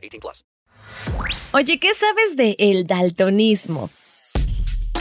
18 0.00 0.20
plus. 0.20 0.44
Oye, 1.52 1.78
¿qué 1.78 1.94
sabes 1.94 2.36
de 2.36 2.56
el 2.58 2.86
daltonismo? 2.86 3.90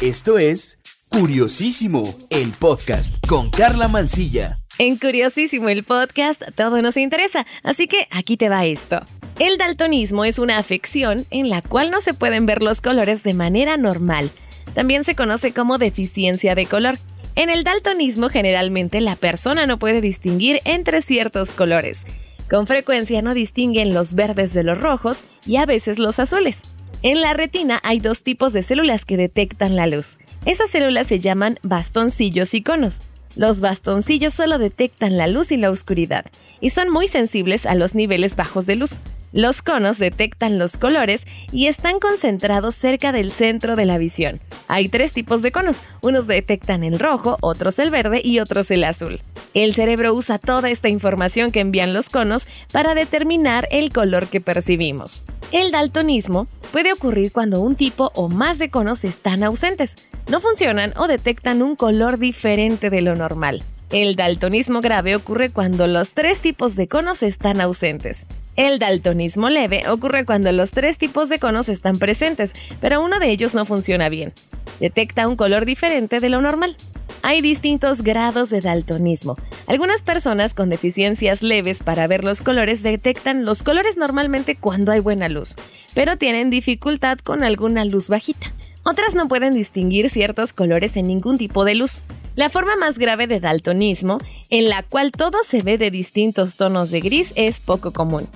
Esto 0.00 0.38
es 0.38 0.78
Curiosísimo, 1.08 2.14
el 2.30 2.52
podcast 2.52 3.26
con 3.26 3.50
Carla 3.50 3.88
Mancilla. 3.88 4.60
En 4.78 4.96
Curiosísimo 4.96 5.68
el 5.68 5.82
podcast 5.82 6.42
todo 6.54 6.80
nos 6.82 6.96
interesa, 6.96 7.46
así 7.64 7.88
que 7.88 8.06
aquí 8.10 8.36
te 8.36 8.48
va 8.48 8.64
esto. 8.66 9.02
El 9.38 9.58
daltonismo 9.58 10.24
es 10.24 10.38
una 10.38 10.58
afección 10.58 11.24
en 11.30 11.48
la 11.48 11.62
cual 11.62 11.90
no 11.90 12.00
se 12.00 12.14
pueden 12.14 12.46
ver 12.46 12.62
los 12.62 12.80
colores 12.80 13.22
de 13.24 13.34
manera 13.34 13.76
normal. 13.76 14.30
También 14.74 15.04
se 15.04 15.16
conoce 15.16 15.52
como 15.52 15.78
deficiencia 15.78 16.54
de 16.54 16.66
color. 16.66 16.96
En 17.34 17.50
el 17.50 17.64
daltonismo 17.64 18.28
generalmente 18.28 19.00
la 19.00 19.16
persona 19.16 19.66
no 19.66 19.78
puede 19.78 20.00
distinguir 20.00 20.60
entre 20.64 21.02
ciertos 21.02 21.50
colores. 21.50 22.04
Con 22.50 22.66
frecuencia 22.66 23.20
no 23.20 23.34
distinguen 23.34 23.92
los 23.92 24.14
verdes 24.14 24.54
de 24.54 24.62
los 24.62 24.78
rojos 24.78 25.18
y 25.46 25.56
a 25.56 25.66
veces 25.66 25.98
los 25.98 26.18
azules. 26.18 26.60
En 27.02 27.20
la 27.20 27.34
retina 27.34 27.78
hay 27.84 28.00
dos 28.00 28.22
tipos 28.22 28.52
de 28.52 28.62
células 28.62 29.04
que 29.04 29.18
detectan 29.18 29.76
la 29.76 29.86
luz. 29.86 30.18
Esas 30.46 30.70
células 30.70 31.06
se 31.06 31.18
llaman 31.18 31.58
bastoncillos 31.62 32.54
y 32.54 32.62
conos. 32.62 33.00
Los 33.36 33.60
bastoncillos 33.60 34.32
solo 34.32 34.58
detectan 34.58 35.18
la 35.18 35.26
luz 35.26 35.52
y 35.52 35.58
la 35.58 35.70
oscuridad 35.70 36.24
y 36.60 36.70
son 36.70 36.90
muy 36.90 37.06
sensibles 37.06 37.66
a 37.66 37.74
los 37.74 37.94
niveles 37.94 38.34
bajos 38.34 38.64
de 38.64 38.76
luz. 38.76 39.00
Los 39.32 39.60
conos 39.60 39.98
detectan 39.98 40.58
los 40.58 40.76
colores 40.76 41.26
y 41.52 41.66
están 41.66 42.00
concentrados 42.00 42.74
cerca 42.74 43.12
del 43.12 43.30
centro 43.30 43.76
de 43.76 43.84
la 43.84 43.98
visión. 43.98 44.40
Hay 44.68 44.88
tres 44.88 45.12
tipos 45.12 45.42
de 45.42 45.52
conos, 45.52 45.80
unos 46.00 46.26
detectan 46.26 46.82
el 46.82 46.98
rojo, 46.98 47.36
otros 47.42 47.78
el 47.78 47.90
verde 47.90 48.22
y 48.24 48.38
otros 48.38 48.70
el 48.70 48.84
azul. 48.84 49.20
El 49.54 49.74
cerebro 49.74 50.14
usa 50.14 50.38
toda 50.38 50.70
esta 50.70 50.88
información 50.88 51.52
que 51.52 51.60
envían 51.60 51.92
los 51.92 52.08
conos 52.08 52.46
para 52.72 52.94
determinar 52.94 53.68
el 53.70 53.92
color 53.92 54.28
que 54.28 54.40
percibimos. 54.40 55.24
El 55.52 55.70
daltonismo 55.70 56.46
puede 56.72 56.92
ocurrir 56.92 57.32
cuando 57.32 57.60
un 57.60 57.74
tipo 57.74 58.12
o 58.14 58.28
más 58.28 58.58
de 58.58 58.70
conos 58.70 59.04
están 59.04 59.42
ausentes, 59.42 59.94
no 60.28 60.40
funcionan 60.40 60.92
o 60.96 61.06
detectan 61.06 61.62
un 61.62 61.76
color 61.76 62.18
diferente 62.18 62.90
de 62.90 63.02
lo 63.02 63.14
normal. 63.14 63.62
El 63.90 64.16
daltonismo 64.16 64.82
grave 64.82 65.16
ocurre 65.16 65.50
cuando 65.50 65.86
los 65.86 66.10
tres 66.10 66.40
tipos 66.40 66.76
de 66.76 66.88
conos 66.88 67.22
están 67.22 67.62
ausentes. 67.62 68.26
El 68.58 68.80
daltonismo 68.80 69.50
leve 69.50 69.88
ocurre 69.88 70.24
cuando 70.24 70.50
los 70.50 70.72
tres 70.72 70.98
tipos 70.98 71.28
de 71.28 71.38
conos 71.38 71.68
están 71.68 71.96
presentes, 71.96 72.50
pero 72.80 73.00
uno 73.00 73.20
de 73.20 73.30
ellos 73.30 73.54
no 73.54 73.64
funciona 73.64 74.08
bien. 74.08 74.32
Detecta 74.80 75.28
un 75.28 75.36
color 75.36 75.64
diferente 75.64 76.18
de 76.18 76.28
lo 76.28 76.40
normal. 76.40 76.76
Hay 77.22 77.40
distintos 77.40 78.02
grados 78.02 78.50
de 78.50 78.60
daltonismo. 78.60 79.36
Algunas 79.68 80.02
personas 80.02 80.54
con 80.54 80.70
deficiencias 80.70 81.44
leves 81.44 81.84
para 81.84 82.08
ver 82.08 82.24
los 82.24 82.40
colores 82.40 82.82
detectan 82.82 83.44
los 83.44 83.62
colores 83.62 83.96
normalmente 83.96 84.56
cuando 84.56 84.90
hay 84.90 84.98
buena 84.98 85.28
luz, 85.28 85.54
pero 85.94 86.16
tienen 86.16 86.50
dificultad 86.50 87.18
con 87.18 87.44
alguna 87.44 87.84
luz 87.84 88.08
bajita. 88.08 88.52
Otras 88.82 89.14
no 89.14 89.28
pueden 89.28 89.54
distinguir 89.54 90.10
ciertos 90.10 90.52
colores 90.52 90.96
en 90.96 91.06
ningún 91.06 91.38
tipo 91.38 91.64
de 91.64 91.76
luz. 91.76 92.02
La 92.34 92.50
forma 92.50 92.74
más 92.74 92.98
grave 92.98 93.28
de 93.28 93.38
daltonismo, 93.38 94.18
en 94.50 94.68
la 94.68 94.82
cual 94.82 95.12
todo 95.12 95.38
se 95.46 95.62
ve 95.62 95.78
de 95.78 95.92
distintos 95.92 96.56
tonos 96.56 96.90
de 96.90 97.00
gris, 97.00 97.32
es 97.36 97.60
poco 97.60 97.92
común. 97.92 98.26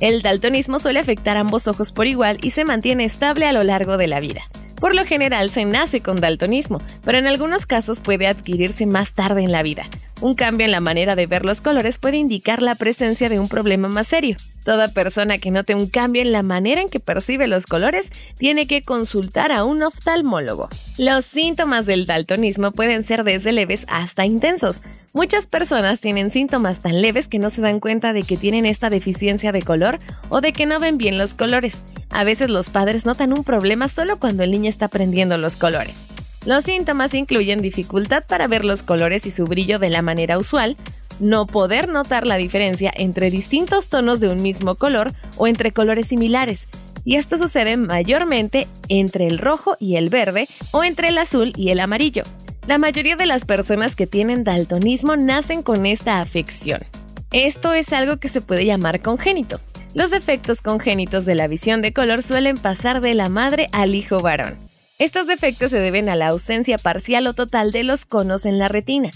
El 0.00 0.22
daltonismo 0.22 0.78
suele 0.78 1.00
afectar 1.00 1.36
ambos 1.36 1.66
ojos 1.66 1.90
por 1.90 2.06
igual 2.06 2.38
y 2.40 2.50
se 2.50 2.64
mantiene 2.64 3.04
estable 3.04 3.46
a 3.46 3.52
lo 3.52 3.64
largo 3.64 3.96
de 3.96 4.06
la 4.06 4.20
vida. 4.20 4.42
Por 4.80 4.94
lo 4.94 5.04
general 5.04 5.50
se 5.50 5.64
nace 5.64 6.00
con 6.00 6.20
daltonismo, 6.20 6.80
pero 7.04 7.18
en 7.18 7.26
algunos 7.26 7.66
casos 7.66 8.00
puede 8.00 8.26
adquirirse 8.26 8.86
más 8.86 9.12
tarde 9.12 9.42
en 9.42 9.52
la 9.52 9.62
vida. 9.62 9.86
Un 10.20 10.34
cambio 10.34 10.64
en 10.64 10.72
la 10.72 10.80
manera 10.80 11.14
de 11.14 11.26
ver 11.26 11.44
los 11.44 11.60
colores 11.60 11.98
puede 11.98 12.16
indicar 12.16 12.60
la 12.60 12.74
presencia 12.74 13.28
de 13.28 13.38
un 13.38 13.48
problema 13.48 13.88
más 13.88 14.08
serio. 14.08 14.36
Toda 14.64 14.88
persona 14.88 15.38
que 15.38 15.50
note 15.50 15.74
un 15.74 15.88
cambio 15.88 16.22
en 16.22 16.32
la 16.32 16.42
manera 16.42 16.82
en 16.82 16.90
que 16.90 17.00
percibe 17.00 17.46
los 17.46 17.66
colores 17.66 18.10
tiene 18.36 18.66
que 18.66 18.82
consultar 18.82 19.52
a 19.52 19.64
un 19.64 19.82
oftalmólogo. 19.82 20.68
Los 20.98 21.24
síntomas 21.24 21.86
del 21.86 22.04
daltonismo 22.04 22.72
pueden 22.72 23.04
ser 23.04 23.24
desde 23.24 23.52
leves 23.52 23.86
hasta 23.88 24.26
intensos. 24.26 24.82
Muchas 25.12 25.46
personas 25.46 26.00
tienen 26.00 26.30
síntomas 26.30 26.80
tan 26.80 27.00
leves 27.00 27.28
que 27.28 27.38
no 27.38 27.48
se 27.48 27.62
dan 27.62 27.80
cuenta 27.80 28.12
de 28.12 28.24
que 28.24 28.36
tienen 28.36 28.66
esta 28.66 28.90
deficiencia 28.90 29.52
de 29.52 29.62
color 29.62 30.00
o 30.28 30.40
de 30.40 30.52
que 30.52 30.66
no 30.66 30.80
ven 30.80 30.98
bien 30.98 31.16
los 31.16 31.32
colores. 31.32 31.82
A 32.10 32.24
veces 32.24 32.50
los 32.50 32.70
padres 32.70 33.06
notan 33.06 33.32
un 33.32 33.44
problema 33.44 33.88
solo 33.88 34.18
cuando 34.18 34.42
el 34.42 34.50
niño 34.50 34.68
está 34.68 34.86
aprendiendo 34.86 35.38
los 35.38 35.56
colores. 35.56 36.06
Los 36.46 36.64
síntomas 36.64 37.14
incluyen 37.14 37.60
dificultad 37.60 38.24
para 38.26 38.46
ver 38.46 38.64
los 38.64 38.82
colores 38.82 39.26
y 39.26 39.30
su 39.30 39.44
brillo 39.44 39.78
de 39.78 39.90
la 39.90 40.02
manera 40.02 40.38
usual, 40.38 40.76
no 41.20 41.46
poder 41.46 41.88
notar 41.88 42.26
la 42.26 42.36
diferencia 42.36 42.92
entre 42.94 43.30
distintos 43.30 43.88
tonos 43.88 44.20
de 44.20 44.28
un 44.28 44.40
mismo 44.40 44.76
color 44.76 45.12
o 45.36 45.46
entre 45.46 45.72
colores 45.72 46.06
similares. 46.06 46.66
Y 47.04 47.16
esto 47.16 47.38
sucede 47.38 47.76
mayormente 47.76 48.68
entre 48.88 49.26
el 49.26 49.38
rojo 49.38 49.76
y 49.80 49.96
el 49.96 50.10
verde 50.10 50.48
o 50.70 50.84
entre 50.84 51.08
el 51.08 51.18
azul 51.18 51.52
y 51.56 51.70
el 51.70 51.80
amarillo. 51.80 52.22
La 52.66 52.78
mayoría 52.78 53.16
de 53.16 53.26
las 53.26 53.44
personas 53.44 53.96
que 53.96 54.06
tienen 54.06 54.44
daltonismo 54.44 55.16
nacen 55.16 55.62
con 55.62 55.86
esta 55.86 56.20
afección. 56.20 56.80
Esto 57.30 57.72
es 57.72 57.92
algo 57.92 58.18
que 58.18 58.28
se 58.28 58.40
puede 58.40 58.64
llamar 58.64 59.00
congénito. 59.00 59.60
Los 59.94 60.10
defectos 60.10 60.60
congénitos 60.60 61.24
de 61.24 61.34
la 61.34 61.48
visión 61.48 61.80
de 61.82 61.92
color 61.92 62.22
suelen 62.22 62.58
pasar 62.58 63.00
de 63.00 63.14
la 63.14 63.28
madre 63.28 63.68
al 63.72 63.94
hijo 63.94 64.20
varón. 64.20 64.56
Estos 64.98 65.26
defectos 65.26 65.70
se 65.70 65.80
deben 65.80 66.08
a 66.08 66.16
la 66.16 66.28
ausencia 66.28 66.76
parcial 66.76 67.26
o 67.26 67.34
total 67.34 67.72
de 67.72 67.84
los 67.84 68.04
conos 68.04 68.44
en 68.44 68.58
la 68.58 68.68
retina, 68.68 69.10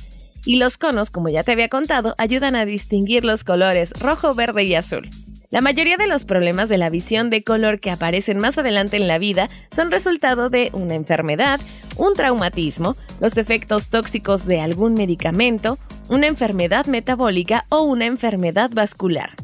y 0.44 0.56
los 0.56 0.78
conos, 0.78 1.10
como 1.10 1.28
ya 1.28 1.44
te 1.44 1.52
había 1.52 1.68
contado, 1.68 2.14
ayudan 2.18 2.56
a 2.56 2.64
distinguir 2.64 3.24
los 3.24 3.44
colores 3.44 3.90
rojo, 3.98 4.34
verde 4.34 4.64
y 4.64 4.74
azul. 4.74 5.08
La 5.50 5.60
mayoría 5.60 5.98
de 5.98 6.06
los 6.06 6.24
problemas 6.24 6.70
de 6.70 6.78
la 6.78 6.88
visión 6.88 7.28
de 7.28 7.42
color 7.42 7.78
que 7.78 7.90
aparecen 7.90 8.38
más 8.38 8.56
adelante 8.56 8.96
en 8.96 9.06
la 9.06 9.18
vida 9.18 9.50
son 9.76 9.90
resultado 9.90 10.48
de 10.48 10.70
una 10.72 10.94
enfermedad, 10.94 11.60
un 11.96 12.14
traumatismo, 12.14 12.96
los 13.20 13.36
efectos 13.36 13.88
tóxicos 13.88 14.46
de 14.46 14.60
algún 14.60 14.94
medicamento, 14.94 15.78
una 16.08 16.26
enfermedad 16.26 16.86
metabólica 16.86 17.66
o 17.68 17.82
una 17.82 18.06
enfermedad 18.06 18.70
vascular. 18.72 19.34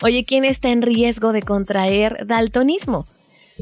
Oye, 0.00 0.24
¿quién 0.24 0.44
está 0.44 0.70
en 0.70 0.82
riesgo 0.82 1.32
de 1.32 1.42
contraer 1.42 2.24
daltonismo? 2.24 3.04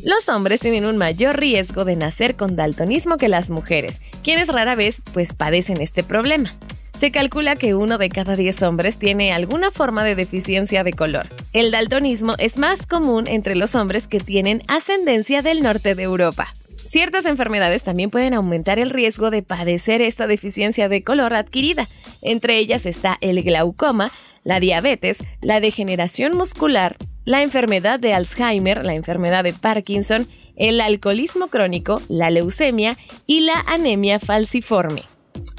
Los 0.04 0.28
hombres 0.28 0.60
tienen 0.60 0.84
un 0.84 0.98
mayor 0.98 1.38
riesgo 1.38 1.86
de 1.86 1.96
nacer 1.96 2.36
con 2.36 2.56
daltonismo 2.56 3.16
que 3.16 3.30
las 3.30 3.48
mujeres, 3.48 4.02
quienes 4.22 4.48
rara 4.48 4.74
vez 4.74 5.00
pues 5.14 5.34
padecen 5.34 5.80
este 5.80 6.02
problema. 6.02 6.52
Se 6.98 7.10
calcula 7.10 7.56
que 7.56 7.74
uno 7.74 7.96
de 7.96 8.10
cada 8.10 8.36
10 8.36 8.62
hombres 8.64 8.98
tiene 8.98 9.32
alguna 9.32 9.70
forma 9.70 10.04
de 10.04 10.14
deficiencia 10.14 10.84
de 10.84 10.92
color. 10.92 11.26
El 11.54 11.70
daltonismo 11.70 12.34
es 12.36 12.58
más 12.58 12.86
común 12.86 13.26
entre 13.28 13.54
los 13.54 13.74
hombres 13.74 14.06
que 14.06 14.20
tienen 14.20 14.62
ascendencia 14.68 15.40
del 15.40 15.62
norte 15.62 15.94
de 15.94 16.02
Europa. 16.02 16.52
Ciertas 16.86 17.24
enfermedades 17.24 17.82
también 17.82 18.10
pueden 18.10 18.34
aumentar 18.34 18.78
el 18.78 18.90
riesgo 18.90 19.30
de 19.30 19.42
padecer 19.42 20.02
esta 20.02 20.26
deficiencia 20.26 20.90
de 20.90 21.02
color 21.02 21.32
adquirida. 21.32 21.88
Entre 22.20 22.58
ellas 22.58 22.84
está 22.84 23.16
el 23.22 23.42
glaucoma, 23.42 24.12
la 24.46 24.60
diabetes, 24.60 25.18
la 25.42 25.60
degeneración 25.60 26.36
muscular, 26.36 26.96
la 27.24 27.42
enfermedad 27.42 27.98
de 27.98 28.14
Alzheimer, 28.14 28.84
la 28.84 28.94
enfermedad 28.94 29.42
de 29.42 29.52
Parkinson, 29.52 30.28
el 30.54 30.80
alcoholismo 30.80 31.48
crónico, 31.48 32.00
la 32.08 32.30
leucemia 32.30 32.96
y 33.26 33.40
la 33.40 33.64
anemia 33.66 34.20
falciforme. 34.20 35.02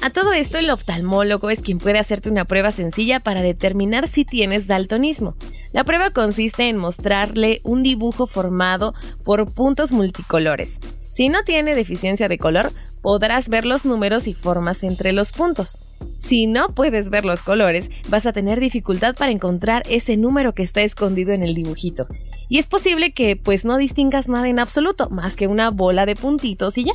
A 0.00 0.08
todo 0.08 0.32
esto, 0.32 0.56
el 0.56 0.70
oftalmólogo 0.70 1.50
es 1.50 1.60
quien 1.60 1.76
puede 1.76 1.98
hacerte 1.98 2.30
una 2.30 2.46
prueba 2.46 2.70
sencilla 2.70 3.20
para 3.20 3.42
determinar 3.42 4.08
si 4.08 4.24
tienes 4.24 4.66
daltonismo. 4.66 5.36
La 5.74 5.84
prueba 5.84 6.08
consiste 6.08 6.70
en 6.70 6.78
mostrarle 6.78 7.60
un 7.64 7.82
dibujo 7.82 8.26
formado 8.26 8.94
por 9.22 9.52
puntos 9.52 9.92
multicolores. 9.92 10.78
Si 11.02 11.28
no 11.28 11.42
tiene 11.42 11.74
deficiencia 11.74 12.28
de 12.28 12.38
color, 12.38 12.72
podrás 13.02 13.48
ver 13.48 13.64
los 13.64 13.84
números 13.84 14.26
y 14.26 14.34
formas 14.34 14.82
entre 14.82 15.12
los 15.12 15.32
puntos. 15.32 15.78
Si 16.16 16.46
no 16.46 16.74
puedes 16.74 17.10
ver 17.10 17.24
los 17.24 17.42
colores, 17.42 17.90
vas 18.08 18.26
a 18.26 18.32
tener 18.32 18.60
dificultad 18.60 19.14
para 19.14 19.32
encontrar 19.32 19.82
ese 19.88 20.16
número 20.16 20.54
que 20.54 20.62
está 20.62 20.82
escondido 20.82 21.32
en 21.32 21.42
el 21.42 21.54
dibujito. 21.54 22.06
Y 22.48 22.58
es 22.58 22.66
posible 22.66 23.12
que 23.12 23.36
pues 23.36 23.64
no 23.64 23.76
distingas 23.76 24.28
nada 24.28 24.48
en 24.48 24.58
absoluto, 24.58 25.10
más 25.10 25.36
que 25.36 25.46
una 25.46 25.70
bola 25.70 26.06
de 26.06 26.16
puntitos 26.16 26.78
y 26.78 26.84
ya. 26.84 26.92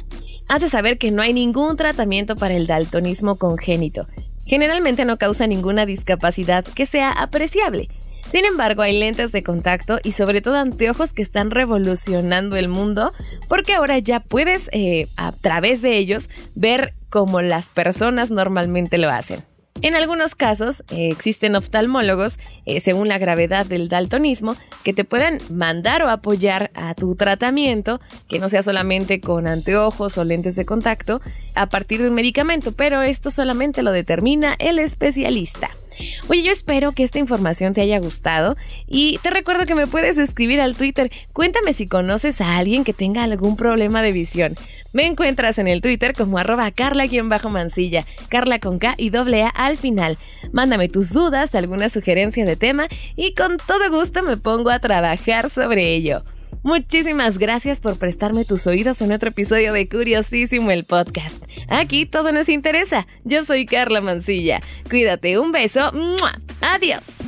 Has 0.47 0.61
de 0.61 0.69
saber 0.69 0.97
que 0.97 1.11
no 1.11 1.21
hay 1.21 1.33
ningún 1.33 1.77
tratamiento 1.77 2.35
para 2.35 2.55
el 2.55 2.67
daltonismo 2.67 3.37
congénito. 3.37 4.05
Generalmente 4.45 5.05
no 5.05 5.17
causa 5.17 5.47
ninguna 5.47 5.85
discapacidad 5.85 6.65
que 6.65 6.85
sea 6.85 7.11
apreciable. 7.11 7.87
Sin 8.33 8.45
embargo, 8.45 8.81
hay 8.81 8.97
lentes 8.97 9.31
de 9.31 9.43
contacto 9.43 9.99
y 10.03 10.13
sobre 10.13 10.41
todo 10.41 10.57
anteojos 10.57 11.13
que 11.13 11.21
están 11.21 11.51
revolucionando 11.51 12.55
el 12.55 12.67
mundo 12.67 13.11
porque 13.47 13.75
ahora 13.75 13.99
ya 13.99 14.21
puedes 14.21 14.71
eh, 14.71 15.07
a 15.17 15.33
través 15.33 15.83
de 15.83 15.97
ellos 15.97 16.31
ver 16.55 16.95
como 17.11 17.43
las 17.43 17.69
personas 17.69 18.31
normalmente 18.31 18.97
lo 18.97 19.11
hacen. 19.11 19.43
En 19.83 19.93
algunos 19.93 20.33
casos 20.33 20.83
eh, 20.89 21.09
existen 21.11 21.55
oftalmólogos, 21.55 22.39
eh, 22.65 22.79
según 22.79 23.07
la 23.07 23.19
gravedad 23.19 23.67
del 23.67 23.87
daltonismo, 23.87 24.55
que 24.83 24.93
te 24.93 25.03
puedan 25.03 25.37
mandar 25.51 26.01
o 26.01 26.09
apoyar 26.09 26.71
a 26.73 26.95
tu 26.95 27.13
tratamiento, 27.13 28.01
que 28.27 28.39
no 28.39 28.49
sea 28.49 28.63
solamente 28.63 29.21
con 29.21 29.45
anteojos 29.45 30.17
o 30.17 30.23
lentes 30.23 30.55
de 30.55 30.65
contacto, 30.65 31.21
a 31.53 31.67
partir 31.67 32.01
de 32.01 32.09
un 32.09 32.15
medicamento, 32.15 32.71
pero 32.71 33.03
esto 33.03 33.29
solamente 33.29 33.83
lo 33.83 33.91
determina 33.91 34.55
el 34.57 34.79
especialista. 34.79 35.69
Oye, 36.29 36.41
yo 36.41 36.53
espero 36.53 36.93
que 36.93 37.03
esta 37.03 37.19
información 37.19 37.73
te 37.73 37.81
haya 37.81 37.99
gustado 37.99 38.55
y 38.87 39.19
te 39.21 39.29
recuerdo 39.29 39.65
que 39.65 39.75
me 39.75 39.87
puedes 39.87 40.17
escribir 40.17 40.61
al 40.61 40.77
Twitter. 40.77 41.11
Cuéntame 41.33 41.73
si 41.73 41.85
conoces 41.85 42.39
a 42.39 42.57
alguien 42.57 42.85
que 42.85 42.93
tenga 42.93 43.23
algún 43.23 43.57
problema 43.57 44.01
de 44.01 44.13
visión. 44.13 44.55
Me 44.93 45.05
encuentras 45.05 45.57
en 45.57 45.67
el 45.67 45.81
Twitter 45.81 46.13
como 46.13 46.37
arroba 46.37 46.71
carla-mansilla, 46.71 48.05
carla 48.29 48.59
con 48.59 48.79
K 48.79 48.95
y 48.97 49.09
doble 49.09 49.43
A 49.43 49.49
al 49.49 49.77
final. 49.77 50.17
Mándame 50.53 50.87
tus 50.87 51.11
dudas, 51.11 51.55
alguna 51.55 51.89
sugerencia 51.89 52.45
de 52.45 52.55
tema 52.55 52.87
y 53.17 53.33
con 53.33 53.57
todo 53.57 53.89
gusto 53.89 54.23
me 54.23 54.37
pongo 54.37 54.69
a 54.69 54.79
trabajar 54.79 55.49
sobre 55.49 55.93
ello. 55.93 56.23
Muchísimas 56.61 57.37
gracias 57.37 57.79
por 57.79 57.97
prestarme 57.97 58.45
tus 58.45 58.67
oídos 58.67 59.01
en 59.01 59.11
otro 59.11 59.29
episodio 59.29 59.73
de 59.73 59.87
Curiosísimo 59.89 60.71
el 60.71 60.85
podcast. 60.85 61.43
Aquí 61.67 62.05
todo 62.05 62.31
nos 62.31 62.49
interesa. 62.49 63.07
Yo 63.23 63.43
soy 63.43 63.65
Carla 63.65 64.01
Mancilla. 64.01 64.61
Cuídate, 64.89 65.39
un 65.39 65.51
beso. 65.51 65.91
Adiós. 66.61 67.22